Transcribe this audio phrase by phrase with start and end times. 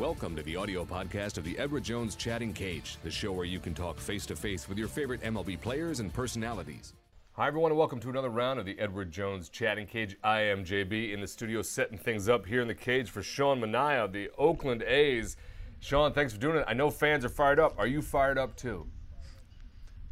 [0.00, 3.60] Welcome to the audio podcast of the Edward Jones Chatting Cage, the show where you
[3.60, 6.94] can talk face to face with your favorite MLB players and personalities.
[7.32, 10.16] Hi, everyone, and welcome to another round of the Edward Jones Chatting Cage.
[10.24, 13.60] I am JB in the studio setting things up here in the cage for Sean
[13.60, 15.36] Manaea of the Oakland A's.
[15.80, 16.64] Sean, thanks for doing it.
[16.66, 17.74] I know fans are fired up.
[17.76, 18.86] Are you fired up too?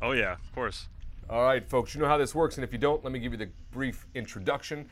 [0.02, 0.88] Oh, yeah, of course.
[1.30, 3.32] All right, folks, you know how this works, and if you don't, let me give
[3.32, 4.90] you the brief introduction.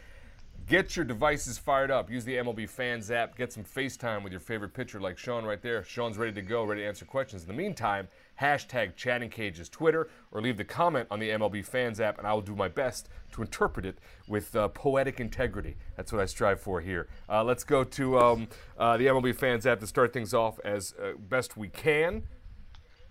[0.66, 2.10] Get your devices fired up.
[2.10, 3.36] Use the MLB Fans app.
[3.36, 5.84] Get some FaceTime with your favorite pitcher like Sean right there.
[5.84, 7.42] Sean's ready to go, ready to answer questions.
[7.42, 8.08] In the meantime,
[8.40, 12.32] hashtag Chatting Cages Twitter or leave the comment on the MLB Fans app, and I
[12.32, 15.76] will do my best to interpret it with uh, poetic integrity.
[15.96, 17.06] That's what I strive for here.
[17.28, 20.94] Uh, let's go to um, uh, the MLB Fans app to start things off as
[21.00, 22.24] uh, best we can.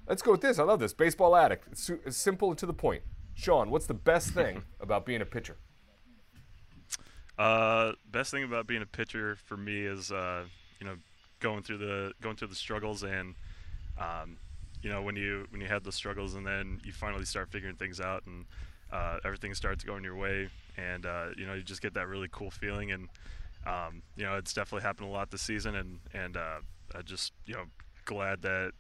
[0.09, 0.59] Let's go with this.
[0.59, 0.93] I love this.
[0.93, 1.69] Baseball Addict.
[1.71, 3.03] It's, simple and to the point.
[3.33, 5.55] Sean, what's the best thing about being a pitcher?
[7.37, 10.45] Uh, best thing about being a pitcher for me is uh,
[10.79, 10.95] you know
[11.39, 13.35] going through the going through the struggles and
[13.99, 14.37] um,
[14.81, 17.75] you know when you when you have the struggles and then you finally start figuring
[17.75, 18.45] things out and
[18.91, 22.29] uh, everything starts going your way and uh, you know you just get that really
[22.31, 23.09] cool feeling and
[23.67, 26.59] um, you know it's definitely happened a lot this season and and uh,
[26.93, 27.65] I just you know
[28.05, 28.71] glad that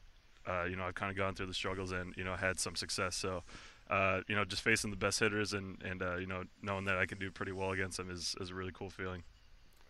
[0.47, 2.75] uh, you know I've kind of gone through the struggles and you know had some
[2.75, 3.15] success.
[3.15, 3.43] So
[3.89, 6.97] uh, you know, just facing the best hitters and and uh, you know knowing that
[6.97, 9.23] I can do pretty well against them is, is a really cool feeling.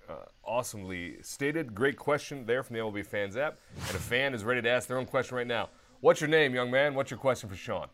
[0.08, 1.74] Uh, awesomely stated.
[1.74, 3.58] Great question there from the MLB Fans app,
[3.88, 5.70] and a fan is ready to ask their own question right now.
[6.02, 6.94] What's your name, young man?
[6.94, 7.88] What's your question for Sean?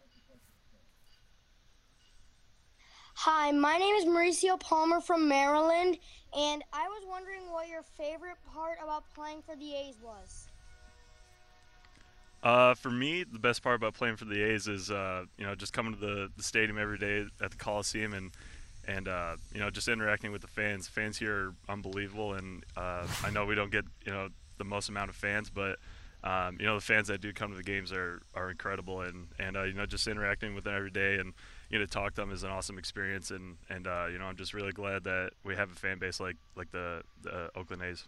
[3.13, 5.99] Hi, my name is Mauricio Palmer from Maryland,
[6.35, 10.47] and I was wondering what your favorite part about playing for the A's was.
[12.43, 15.55] Uh, for me, the best part about playing for the A's is uh, you know
[15.55, 18.31] just coming to the, the stadium every day at the Coliseum and
[18.87, 20.87] and uh, you know just interacting with the fans.
[20.87, 24.89] Fans here are unbelievable, and uh, I know we don't get you know the most
[24.89, 25.77] amount of fans, but
[26.23, 29.27] um, you know the fans that do come to the games are, are incredible, and
[29.39, 31.33] and uh, you know just interacting with them every day and
[31.69, 34.35] you know talk to them is an awesome experience, and and uh, you know I'm
[34.35, 38.07] just really glad that we have a fan base like like the, the Oakland A's.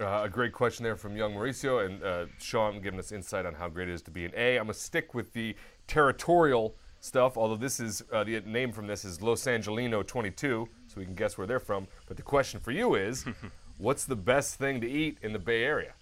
[0.00, 3.52] Uh, a great question there from young Mauricio and uh, Sean giving us insight on
[3.52, 4.56] how great it is to be an A.
[4.56, 5.54] I'm gonna stick with the
[5.86, 10.94] territorial stuff, although this is uh, the name from this is Los Angelino 22, so
[10.96, 11.86] we can guess where they're from.
[12.06, 13.26] But the question for you is,
[13.78, 15.92] what's the best thing to eat in the Bay Area?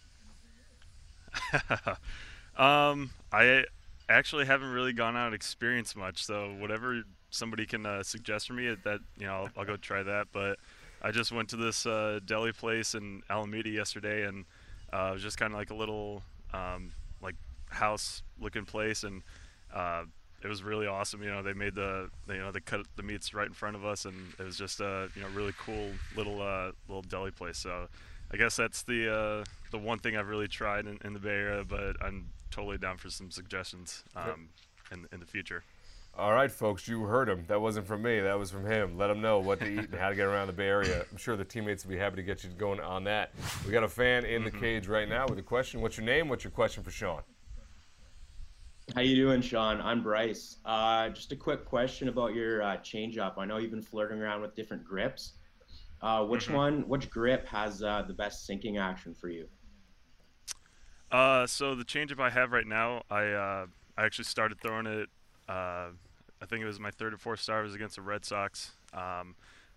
[2.57, 3.65] um, I
[4.09, 8.53] actually haven't really gone out and experienced much, so whatever somebody can uh, suggest for
[8.53, 10.29] me, that you know, I'll, I'll go try that.
[10.33, 10.61] But
[11.03, 14.45] I just went to this uh, deli place in Alameda yesterday, and
[14.93, 16.23] uh, it was just kind of like a little
[16.53, 16.93] um,
[17.23, 17.37] like
[17.71, 19.23] house looking place, and
[19.73, 20.05] uh,
[20.43, 21.23] it was really awesome.
[21.23, 23.85] You know, they made the you know they cut the meats right in front of
[23.85, 27.59] us, and it was just a you know really cool little uh, little deli place.
[27.59, 27.89] So
[28.33, 31.31] I guess that's the uh, the one thing I've really tried in, in, the Bay
[31.31, 34.49] Area, but I'm totally down for some suggestions um,
[34.93, 35.63] in in the future.
[36.19, 37.45] All right, folks, you heard him.
[37.47, 38.19] That wasn't from me.
[38.19, 38.99] That was from him.
[38.99, 41.05] Let him know what to eat and how to get around the Bay Area.
[41.09, 43.31] I'm sure the teammates will be happy to get you going on that.
[43.65, 45.81] We got a fan in the cage right now with a question.
[45.81, 46.29] What's your name?
[46.29, 47.23] What's your question for Sean?
[48.97, 49.81] How you doing, Sean?
[49.81, 50.57] I'm Bryce.
[50.65, 53.35] Uh, just a quick question about your uh, changeup.
[53.39, 55.35] I know you've been flirting around with different grips.
[56.03, 56.55] Uh, which mm-hmm.
[56.55, 59.47] one, which grip has uh, the best sinking action for you?
[61.13, 65.09] Uh, so the changeup I have right now, I uh, I actually started throwing it
[66.41, 68.73] I think it was my third or fourth start was against the Red Sox.
[68.93, 69.35] Um,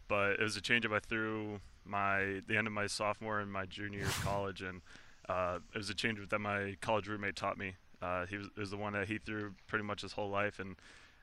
[0.07, 3.65] but it was a changeup I threw my the end of my sophomore and my
[3.65, 4.81] junior year of college, and
[5.29, 7.75] uh, it was a changeup that my college roommate taught me.
[8.01, 10.75] Uh, he was, was the one that he threw pretty much his whole life, and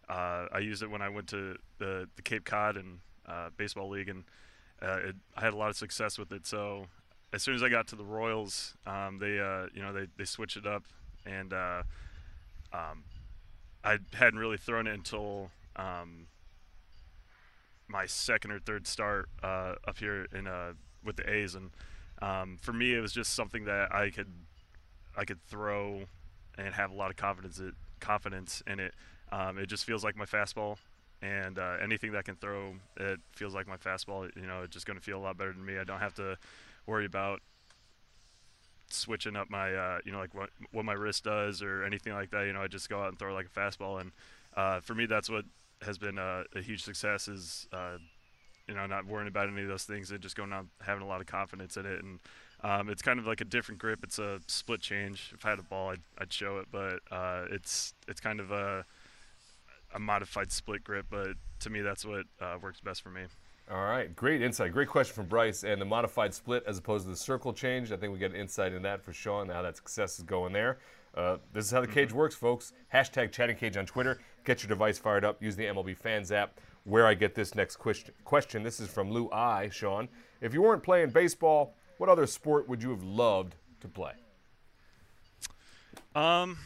[0.09, 3.91] uh, I used it when I went to the, the Cape Cod and uh, baseball
[3.91, 4.25] league, and
[4.81, 6.47] uh, it, I had a lot of success with it.
[6.47, 6.87] So
[7.33, 10.25] as soon as I got to the Royals, um, they uh, you know they, they
[10.25, 10.85] switched it up,
[11.27, 13.05] and um,
[13.89, 16.27] I hadn't really thrown it until um,
[17.89, 21.71] my second or third start uh, up here in uh, with the A's, and
[22.21, 24.31] um, for me, it was just something that I could
[25.17, 26.03] I could throw
[26.59, 28.93] and have a lot of confidence it, confidence in it.
[29.33, 30.77] Um, it just feels like my fastball,
[31.23, 34.29] and uh, anything that can throw, it feels like my fastball.
[34.37, 35.79] You know, it's just going to feel a lot better than me.
[35.79, 36.37] I don't have to
[36.87, 37.41] worry about
[38.91, 42.31] switching up my uh, you know like what what my wrist does or anything like
[42.31, 42.47] that.
[42.47, 44.13] You know, I just go out and throw like a fastball, and
[44.57, 45.45] uh, for me, that's what
[45.83, 47.99] has been a, a huge success is uh,
[48.67, 51.07] you know not worrying about any of those things and just going out having a
[51.07, 52.03] lot of confidence in it.
[52.03, 52.19] And
[52.63, 54.01] um, it's kind of like a different grip.
[54.03, 55.33] It's a split change.
[55.35, 58.51] If I had a ball, I'd, I'd show it, but uh, it's it's kind of
[58.51, 58.85] a
[59.95, 61.07] a modified split grip.
[61.11, 63.23] But to me, that's what uh, works best for me.
[63.71, 64.73] All right, great insight.
[64.73, 65.63] Great question from Bryce.
[65.63, 68.41] And the modified split as opposed to the circle change, I think we get an
[68.41, 70.79] insight in that for Sean, how that success is going there.
[71.15, 72.73] Uh, this is how the cage works, folks.
[72.95, 74.21] Hashtag chatting cage on Twitter.
[74.45, 75.43] Get your device fired up.
[75.43, 76.61] Use the MLB Fans app.
[76.85, 78.63] Where I get this next question.
[78.63, 79.69] This is from Lou I.
[79.69, 80.09] Sean,
[80.41, 84.13] if you weren't playing baseball, what other sport would you have loved to play?
[86.15, 86.57] Um,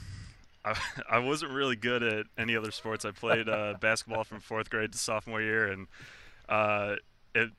[0.64, 0.78] I,
[1.10, 3.04] I wasn't really good at any other sports.
[3.04, 5.88] I played uh, basketball from fourth grade to sophomore year, and
[6.48, 6.96] uh,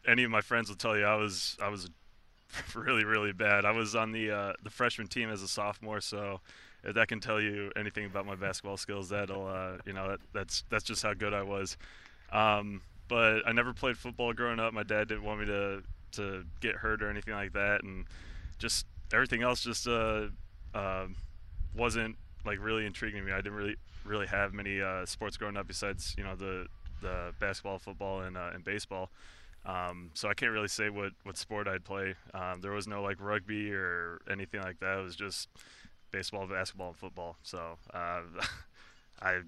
[0.08, 1.90] any of my friends will tell you I was I was
[2.76, 3.66] really really bad.
[3.66, 6.40] I was on the uh, the freshman team as a sophomore, so
[6.84, 10.20] if that can tell you anything about my basketball skills, that'll uh, you know that,
[10.34, 11.78] that's that's just how good I was.
[12.32, 14.74] Um, but I never played football growing up.
[14.74, 15.84] My dad didn't want me to
[16.14, 18.06] to get hurt or anything like that, and
[18.60, 20.28] just everything else just uh,
[20.74, 21.06] uh,
[21.76, 22.16] wasn't
[22.46, 23.32] like really intriguing me.
[23.32, 23.76] I didn't really
[24.06, 26.68] really have many uh, sports growing up besides you know the
[27.04, 29.12] the basketball, football, and uh, and baseball.
[29.66, 32.16] Um, so I can't really say what what sport I'd play.
[32.34, 34.98] Um, there was no like rugby or anything like that.
[34.98, 35.50] It was just
[36.12, 37.38] baseball, basketball, and football.
[37.44, 38.22] So uh,
[39.22, 39.42] I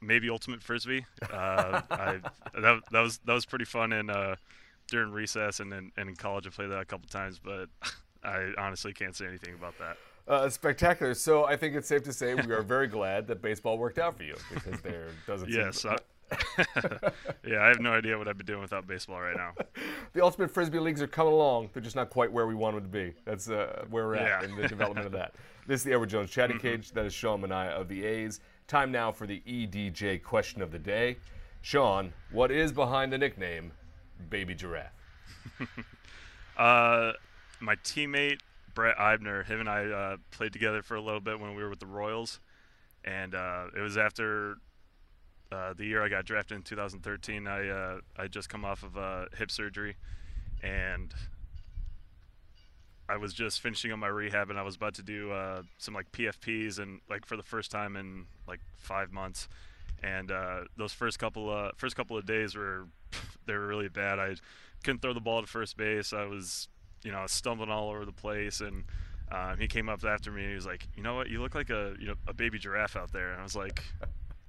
[0.00, 1.06] maybe ultimate frisbee.
[1.22, 2.20] Uh, I,
[2.60, 4.36] that, that was that was pretty fun and uh,
[4.88, 7.68] during recess and, and, and in college I played that a couple times, but
[8.24, 9.96] I honestly can't say anything about that.
[10.26, 11.12] Uh, spectacular.
[11.12, 14.16] So I think it's safe to say we are very glad that baseball worked out
[14.16, 15.50] for you because there doesn't.
[15.50, 15.82] yes.
[15.82, 15.96] Seem...
[17.46, 19.52] yeah, I have no idea what I'd be doing without baseball right now.
[20.12, 21.70] the ultimate frisbee leagues are coming along.
[21.72, 23.14] They're just not quite where we want them to be.
[23.24, 24.48] That's uh, where we're at yeah.
[24.48, 25.34] in the development of that.
[25.66, 26.68] This is the Edward Jones Chatting mm-hmm.
[26.74, 26.90] Cage.
[26.92, 28.40] That is Sean Manaea of the A's.
[28.68, 31.16] Time now for the EDJ question of the day.
[31.62, 33.72] Sean, what is behind the nickname
[34.28, 34.92] Baby Giraffe?
[36.58, 37.12] uh,
[37.60, 38.40] my teammate
[38.74, 41.70] Brett Eibner, him and I uh, played together for a little bit when we were
[41.70, 42.40] with the Royals,
[43.04, 44.58] and uh, it was after
[45.52, 47.46] uh, the year I got drafted in 2013.
[47.46, 49.96] I uh, I just come off of uh, hip surgery,
[50.62, 51.14] and
[53.08, 55.94] I was just finishing up my rehab, and I was about to do uh, some
[55.94, 59.48] like PFPs, and like for the first time in like five months.
[60.02, 60.30] And
[60.76, 62.86] those first couple of first couple of days were
[63.46, 64.18] they were really bad.
[64.18, 64.34] I
[64.82, 66.12] couldn't throw the ball to first base.
[66.12, 66.68] I was
[67.04, 68.60] you know, stumbling all over the place.
[68.60, 68.84] And
[69.30, 71.54] um, he came up after me and he was like, you know what, you look
[71.54, 73.30] like a you know a baby giraffe out there.
[73.30, 73.84] And I was like,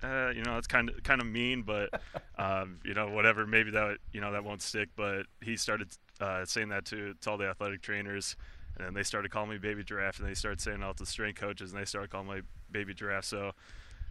[0.03, 1.89] uh, you know, it's kind of kind of mean, but
[2.37, 3.45] um, you know, whatever.
[3.45, 4.89] Maybe that you know that won't stick.
[4.95, 5.89] But he started
[6.19, 8.35] uh, saying that to, to all the athletic trainers.
[8.77, 11.09] And then they started calling me baby giraffe, and they started saying out to the
[11.09, 13.23] strength coaches, and they started calling me baby giraffe.
[13.23, 13.53] So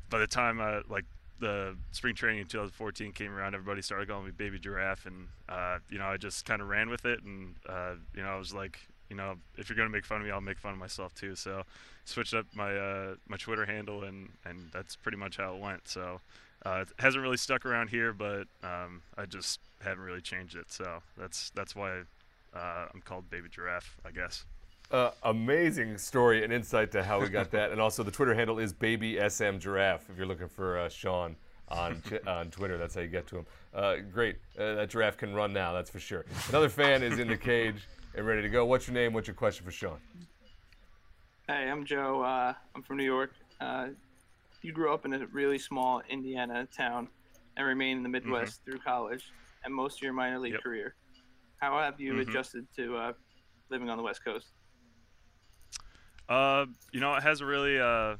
[0.09, 1.05] by the time I like
[1.41, 5.79] the spring training in 2014 came around, everybody started calling me Baby Giraffe, and uh,
[5.91, 8.55] you know I just kind of ran with it, and uh, you know I was
[8.55, 8.79] like,
[9.09, 11.35] you know, if you're gonna make fun of me, I'll make fun of myself too.
[11.35, 11.63] So
[12.05, 15.89] switched up my uh, my Twitter handle, and and that's pretty much how it went.
[15.89, 16.21] So
[16.65, 20.73] uh, it hasn't really stuck around here, but um, I just haven't really changed it.
[20.73, 22.01] So that's that's why
[22.55, 24.45] uh, I'm called Baby Giraffe, I guess.
[24.91, 27.73] Uh, amazing story and insight to how we got that.
[27.73, 30.09] and also, the Twitter handle is Baby SM Giraffe.
[30.11, 31.37] If you're looking for uh, Sean
[31.69, 33.47] on on Twitter, that's how you get to him.
[33.75, 34.37] Uh, great.
[34.59, 36.25] Uh, that giraffe can run now, that's for sure.
[36.49, 38.65] Another fan is in the cage and ready to go.
[38.65, 39.13] What's your name?
[39.13, 39.99] What's your question for Sean?
[41.49, 42.23] Hey, I'm Joe.
[42.23, 43.33] Uh, I'm from New York.
[43.61, 43.89] Uh,
[44.63, 47.09] you grew up in a really small Indiana town
[47.57, 48.71] and remained in the Midwest mm-hmm.
[48.71, 49.33] through college
[49.65, 50.63] and most of your minor league yep.
[50.63, 50.95] career.
[51.59, 52.31] How have you mm-hmm.
[52.31, 53.15] adjusted to
[53.69, 54.49] living on the West Coast?
[56.29, 58.17] Uh, you know, it hasn't really uh,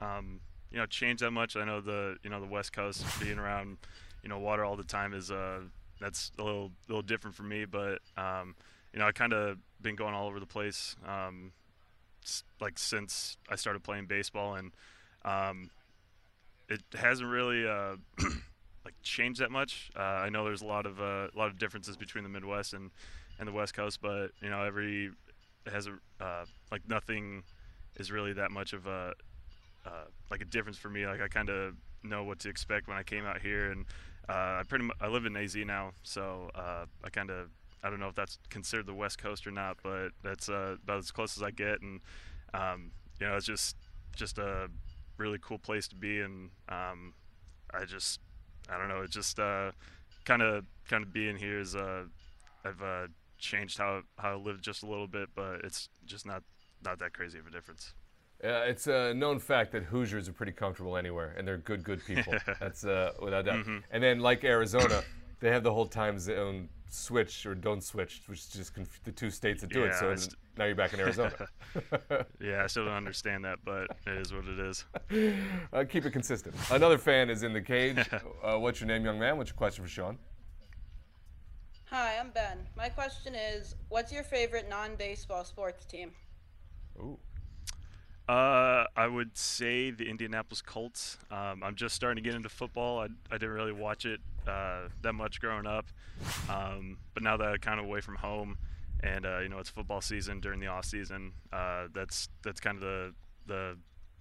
[0.00, 1.56] um, you know, changed that much.
[1.56, 3.78] I know the you know the West Coast being around,
[4.22, 5.60] you know, water all the time is uh
[6.00, 7.64] that's a little little different for me.
[7.64, 8.54] But um,
[8.94, 11.50] you know, I kind of been going all over the place, um,
[12.60, 14.70] like since I started playing baseball, and
[15.24, 15.70] um,
[16.68, 17.96] it hasn't really uh,
[18.84, 19.90] like changed that much.
[19.96, 22.72] Uh, I know there's a lot of uh, a lot of differences between the Midwest
[22.72, 22.92] and
[23.40, 25.10] and the West Coast, but you know, every
[25.66, 27.42] has a uh, like nothing
[27.96, 29.12] is really that much of a
[29.84, 31.04] uh, like a difference for me.
[31.04, 31.74] Like I kind of
[32.04, 33.86] know what to expect when I came out here, and
[34.28, 37.50] uh, I pretty I live in AZ now, so uh, I kind of
[37.84, 40.98] I don't know if that's considered the West Coast or not, but that's uh, about
[40.98, 42.00] as close as I get, and
[42.54, 43.76] um, you know it's just
[44.16, 44.68] just a
[45.18, 47.12] really cool place to be, and um,
[47.72, 48.20] I just
[48.70, 52.04] I don't know, it just kind of kind of being here is uh,
[52.64, 53.06] I've uh,
[53.38, 56.42] changed how how I live just a little bit, but it's just not
[56.84, 57.92] not that crazy of a difference.
[58.42, 62.04] Uh, it's a known fact that Hoosiers are pretty comfortable anywhere, and they're good, good
[62.04, 62.34] people.
[62.60, 63.60] That's uh, without doubt.
[63.60, 63.78] Mm-hmm.
[63.90, 65.02] And then, like Arizona,
[65.44, 69.12] they have the whole time zone switch or don't switch, which is just conf- the
[69.12, 69.94] two states that do yeah, it.
[69.96, 71.34] So st- now you're back in Arizona.
[72.40, 74.84] yeah, I still don't understand that, but it is what it is.
[75.72, 76.54] Uh, keep it consistent.
[76.70, 77.98] Another fan is in the cage.
[78.42, 79.36] Uh, what's your name, young man?
[79.36, 80.18] What's your question for Sean?
[81.90, 82.58] Hi, I'm Ben.
[82.76, 86.12] My question is, what's your favorite non-baseball sports team?
[86.98, 87.18] Ooh.
[88.28, 91.18] Uh, I would say the Indianapolis Colts.
[91.30, 93.00] Um, I'm just starting to get into football.
[93.00, 95.86] I, I didn't really watch it uh, that much growing up,
[96.48, 98.56] um, but now that I'm kind of away from home,
[99.02, 102.76] and uh, you know it's football season during the off season, uh, that's that's kind
[102.76, 103.14] of the
[103.46, 103.76] the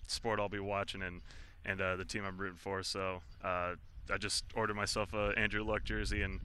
[0.08, 1.22] sport I'll be watching and
[1.66, 2.84] and uh, the team I'm rooting for.
[2.84, 3.76] So uh,
[4.12, 6.42] I just ordered myself a Andrew Luck jersey and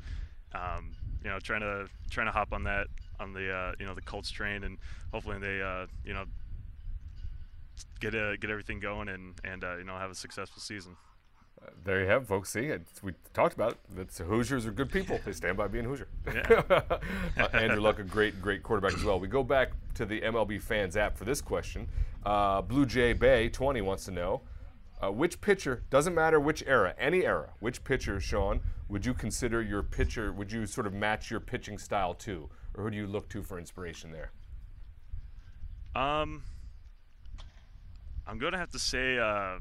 [0.55, 0.93] um,
[1.25, 2.87] you know trying to trying to hop on that
[3.19, 4.79] on the you know the Colts train and
[5.13, 5.57] hopefully they
[6.05, 6.25] you know
[8.01, 10.97] get uh, get everything going and and uh, you know have a successful season.
[11.85, 12.51] There you have, it, folks.
[12.51, 13.79] See, we talked about it.
[13.91, 15.19] That's, Hoosiers are good people.
[15.25, 16.07] They stand by being Hoosier.
[16.33, 16.63] Yeah.
[17.37, 19.19] uh, Andrew Luck, a great, great quarterback as well.
[19.19, 21.89] We go back to the MLB Fans app for this question.
[22.25, 24.43] Uh, Blue Jay Bay 20 wants to know
[25.03, 29.63] uh, which pitcher, doesn't matter which era, any era, which pitcher, Sean, would you consider
[29.63, 32.49] your pitcher, would you sort of match your pitching style to?
[32.75, 34.33] Or who do you look to for inspiration there?
[35.95, 36.43] Um,
[38.29, 39.59] I'm gonna have to say, uh,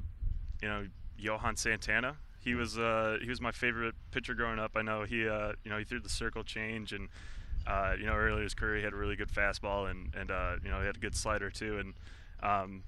[0.62, 0.86] you know,
[1.18, 2.18] Johan Santana.
[2.40, 4.72] He was uh, he was my favorite pitcher growing up.
[4.76, 7.08] I know he uh, you know he threw the circle change and
[7.66, 10.32] uh, you know early in his career he had a really good fastball and and
[10.32, 11.80] uh, you know he had a good slider too.
[11.80, 11.94] And
[12.44, 12.84] um,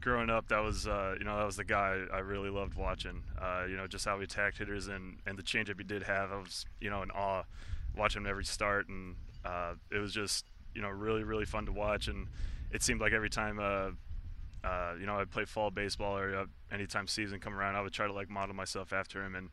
[0.00, 3.22] growing up, that was uh, you know that was the guy I really loved watching.
[3.40, 6.32] Uh, you know just how he attacked hitters and and the changeup he did have.
[6.32, 7.44] I was you know in awe
[7.96, 11.72] watching him every start and uh, it was just you know really really fun to
[11.72, 12.26] watch and
[12.72, 13.90] it seemed like every time uh,
[14.64, 17.92] uh, you know, I'd play fall baseball or uh, anytime season come around, I would
[17.92, 19.34] try to like model myself after him.
[19.34, 19.50] And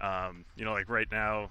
[0.00, 1.50] um, you know, like right now,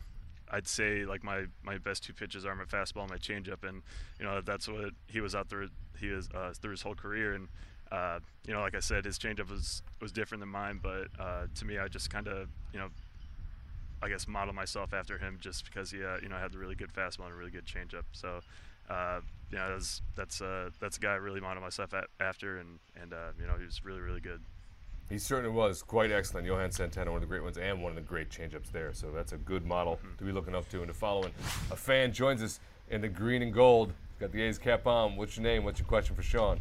[0.52, 3.82] I'd say like my my best two pitches are my fastball and my changeup, and
[4.20, 5.68] you know that's what he was out there.
[6.00, 7.48] He was uh, through his whole career, and
[7.92, 10.80] uh, you know, like I said, his changeup was was different than mine.
[10.82, 12.90] But uh, to me, I just kind of you know,
[14.02, 16.76] I guess model myself after him just because he uh, you know had the really
[16.76, 18.04] good fastball and a really good changeup.
[18.12, 18.42] So
[18.90, 19.22] uh,
[19.52, 22.80] you know, that's that's uh, that's a guy I really modeled myself at, after, and
[23.02, 24.42] and uh, you know, he was really really good.
[25.10, 26.46] He certainly was quite excellent.
[26.46, 28.92] Johan Santana, one of the great ones, and one of the great changeups there.
[28.94, 30.18] So that's a good model mm-hmm.
[30.18, 31.32] to be looking up to and to following.
[31.72, 33.94] A fan joins us in the green and gold.
[34.20, 35.16] Got the A's cap on.
[35.16, 35.64] What's your name?
[35.64, 36.60] What's your question for Sean?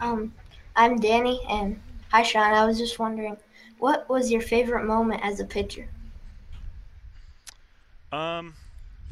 [0.00, 0.32] Um,
[0.74, 1.78] I'm Danny, and
[2.08, 2.54] hi, Sean.
[2.54, 3.36] I was just wondering,
[3.78, 5.88] what was your favorite moment as a pitcher?
[8.12, 8.54] Um,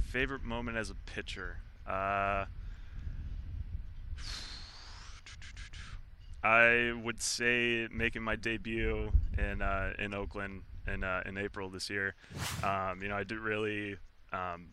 [0.04, 1.58] favorite moment as a pitcher.
[1.90, 2.44] Uh,
[6.42, 11.90] I would say making my debut in uh, in Oakland in uh, in April this
[11.90, 12.14] year.
[12.62, 13.96] Um, you know, I didn't really
[14.32, 14.68] um,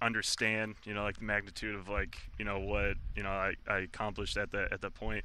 [0.00, 3.78] understand, you know, like the magnitude of like you know what you know I, I
[3.80, 5.24] accomplished at that at that point.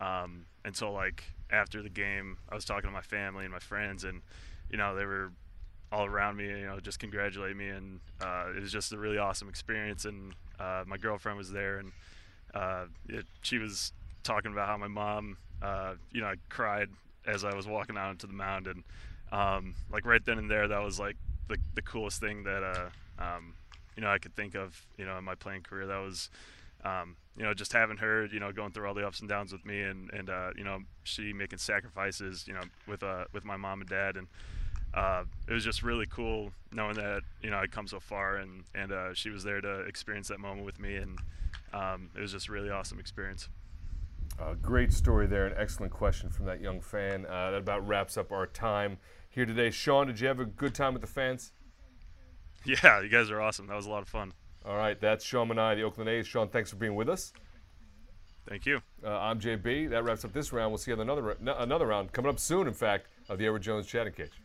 [0.00, 4.04] Um, until like after the game, I was talking to my family and my friends,
[4.04, 4.22] and
[4.70, 5.32] you know they were
[5.90, 9.18] all around me, you know, just congratulate me, and uh, it was just a really
[9.18, 10.04] awesome experience.
[10.04, 11.92] And uh, my girlfriend was there, and
[12.54, 13.92] uh, it, she was
[14.22, 16.88] talking about how my mom, uh, you know, I cried
[17.26, 18.84] as I was walking out into the mound, and
[19.32, 21.16] um, like right then and there, that was like
[21.48, 23.54] the the coolest thing that uh, um,
[23.96, 25.86] you know I could think of, you know, in my playing career.
[25.86, 26.30] That was.
[26.84, 29.52] Um, you know, just having her, you know, going through all the ups and downs
[29.52, 33.44] with me, and and uh, you know, she making sacrifices, you know, with uh with
[33.44, 34.28] my mom and dad, and
[34.94, 38.64] uh, it was just really cool knowing that you know I'd come so far and
[38.74, 41.18] and uh, she was there to experience that moment with me and
[41.72, 43.48] um, it was just a really awesome experience.
[44.40, 47.26] Uh, great story there, an excellent question from that young fan.
[47.26, 49.70] Uh, that about wraps up our time here today.
[49.70, 51.52] Sean, did you have a good time with the fans?
[52.64, 53.68] Yeah, you guys are awesome.
[53.68, 54.32] That was a lot of fun.
[54.66, 56.26] All right, that's Sean Manaea, the Oakland A's.
[56.26, 57.32] Sean, thanks for being with us.
[58.48, 58.80] Thank you.
[59.02, 59.90] Uh, I'm JB.
[59.90, 60.72] That wraps up this round.
[60.72, 62.66] We'll see you on another another round coming up soon.
[62.66, 64.42] In fact, of the Edward Jones Chatting Cage.